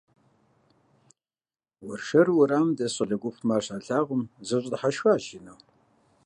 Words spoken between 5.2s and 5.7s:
ину.